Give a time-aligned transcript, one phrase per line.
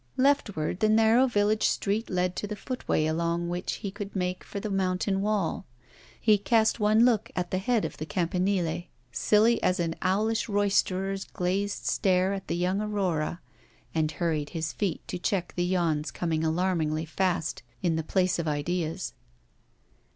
[0.17, 4.59] Leftward the narrow village street led to the footway along which he could make for
[4.59, 5.63] the mountain wall.
[6.19, 11.23] He cast one look at the head of the campanile, silly as an owlish roysterer's
[11.25, 13.41] glazed stare at the young Aurora,
[13.93, 18.47] and hurried his feet to check the yawns coming alarmingly fast, in the place of
[18.47, 19.13] ideas.